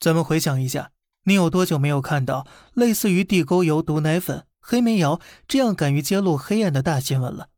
[0.00, 0.92] 咱们回想一下，
[1.24, 7.48] 你有多久没有看到类似于地沟油、毒奶粉、黑煤窑这样敢于揭露黑暗的大新闻了？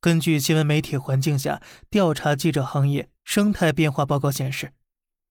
[0.00, 4.72] 根据新闻媒体环境下调查记者行业生态变化报告显示，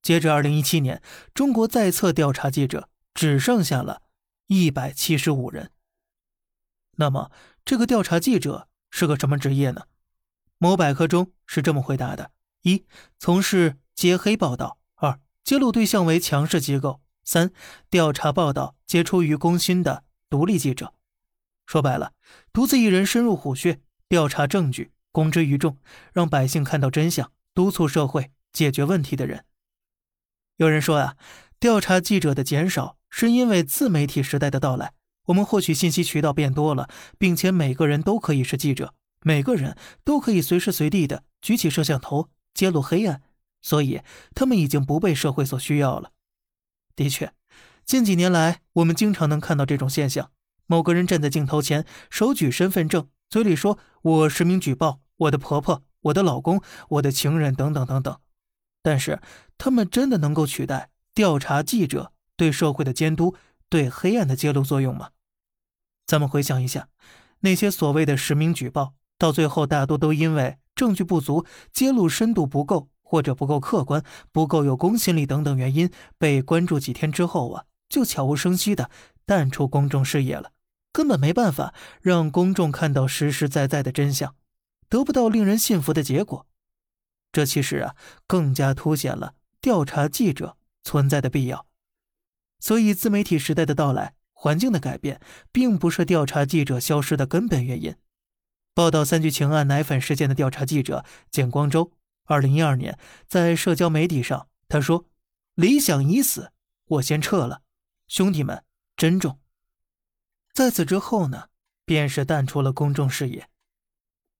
[0.01, 1.01] 截至二零一七年，
[1.33, 4.01] 中国在册调查记者只剩下了
[4.47, 5.71] 一百七十五人。
[6.97, 7.31] 那么，
[7.63, 9.83] 这个调查记者是个什么职业呢？
[10.57, 12.31] 某百科中是这么回答的：
[12.63, 12.83] 一、
[13.19, 14.76] 从事揭黑报道；
[15.47, 17.53] 揭露对象为强势机构；三、
[17.89, 20.93] 调查报道皆出于公心的独立记者。
[21.65, 22.11] 说白了，
[22.51, 25.77] 独自一人深入虎穴，调查证据，公之于众，
[26.11, 29.45] 让百姓看到真相，督促社会解决问题的人。
[30.57, 31.15] 有人说啊，
[31.61, 34.91] 调查记者的减少是因为自媒体时代的到来。
[35.27, 43.21] 我们获取信息渠道变多了，并且每个人都可以是记者，每个人都可以随时随地的举起摄像头揭露黑暗，
[43.67, 44.01] 所以
[44.33, 46.13] 他们已经不被社会所需要了。
[46.95, 47.33] 的确，
[47.83, 50.31] 近几年来，我们经常能看到这种现象：
[50.67, 58.17] 某个人站在镜头前，手举身份证，嘴里说“我实名举报我的婆婆、我的老公、我的情人等等等等”，
[58.81, 59.19] 但是
[59.57, 63.35] 他们真的能够取代调查记者对社会的监督、
[63.67, 65.09] 对黑暗的揭露作用吗？
[66.05, 66.87] 咱们回想一下，
[67.41, 78.91] 那些所谓的实名举报，到最后大多都因为证据不足、揭露深度不够，或者不够客观、不够有公信力等等原因，被关注几天之后啊，就悄无声息的
[79.25, 80.51] 淡出公众视野了，
[80.91, 84.35] 根本没办法让公众看到实实在在的真相，
[84.89, 86.45] 得不到令人信服的结果。
[87.31, 87.95] 这其实啊，
[88.27, 91.65] 更加凸显了调查记者存在的必要。
[92.59, 94.15] 所以，自媒体时代的到来。
[94.39, 95.19] 环境的改变，
[95.51, 97.95] 并不是调查记者消失的根本原因。
[98.75, 101.91] 报道三聚氰胺奶粉事件的调查记者简光洲，
[102.27, 105.05] 二零一二年在社交媒体上他说
[105.55, 106.51] ：“理想已死，
[106.85, 107.63] 我先撤了，
[108.07, 108.63] 兄弟们
[108.95, 109.39] 珍重。”
[110.53, 111.47] 在此之后呢，
[111.85, 113.47] 便是淡出了公众视野。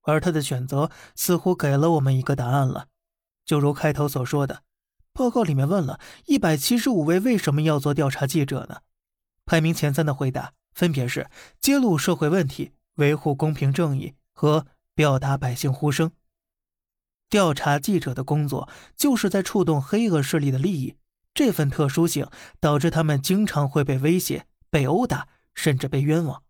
[0.01, 2.87] 而他的选择似乎给了我们一个答案了，
[3.45, 4.63] 就如开头所说的，
[5.13, 8.81] 报告里面问了一百七十五位为什么要做调查记者呢？
[9.45, 11.29] 排名前三的回答分别是
[11.61, 16.11] 揭露社会问题、维护公平正义和表达百姓呼声。
[17.29, 20.95] 调查记者的工作就是在触动黑恶势力的利益，
[21.33, 22.27] 这份特殊性
[22.59, 26.43] 导致他们经常会被威胁、被殴打，甚至被冤枉。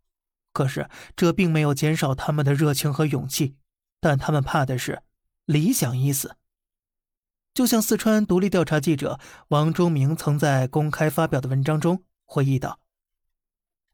[0.54, 3.56] 可是这并没有减少他们的热情和勇气，
[4.00, 5.04] 但他们怕的是
[5.46, 6.36] 理想已死。
[7.54, 12.80] 就像四川独立调查记者王忠明曾在公开发表的文章中回忆道。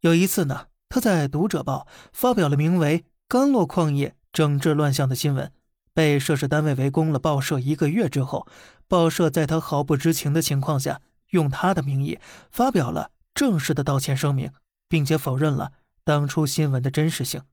[0.01, 5.50] 有一次呢，他在《读者报》发表了名为《甘洛矿业整治乱象》的新闻，
[5.93, 8.47] 被涉事单位围攻了报社一个月之后，
[8.87, 12.19] 报社在他毫不知情的情况下，用他的名义
[12.51, 14.51] 发表了正式的道歉声明，
[14.89, 15.71] 并且否认了
[16.03, 17.43] 当初新闻的真实性。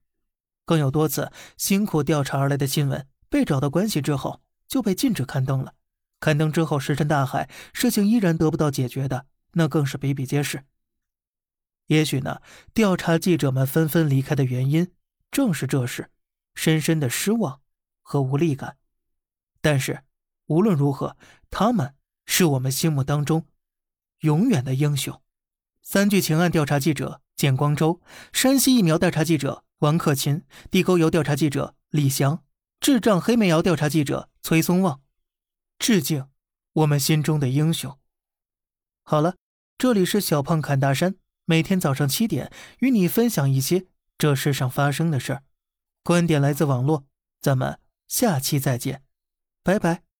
[0.65, 5.73] 更有多次辛苦调查而来的新闻被找到关系之后就被禁止刊登了，
[6.19, 10.63] 刊登之后石沉大海，事情依然得不到解决的，那更是比比皆是。
[11.87, 12.41] 也许呢，
[12.73, 14.91] 调查记者们纷纷离开的原因
[15.29, 16.09] 正是这事，
[16.55, 17.60] 深深的失望
[18.01, 18.77] 和无力感。
[19.61, 20.03] 但是
[20.47, 21.15] 无论如何，
[21.49, 21.95] 他们
[22.25, 23.47] 是我们心目当中
[24.19, 25.21] 永远的英雄。
[25.81, 28.01] 三聚氰胺调查记者简光洲，
[28.31, 32.43] 山西疫苗调查记者王克勤，地沟油调查记者李翔，
[32.79, 35.01] 智障黑煤窑调查记者崔松旺，
[35.79, 36.27] 致敬
[36.73, 37.97] 我们心中的英雄。
[39.03, 39.35] 好了，
[39.77, 41.15] 这里是小胖侃大山。
[41.45, 43.87] 每天早上七点，与你分享一些
[44.17, 45.43] 这世上发生的事儿。
[46.03, 47.05] 观点来自网络，
[47.41, 47.77] 咱们
[48.11, 49.03] 下期再见，
[49.63, 50.10] 拜拜。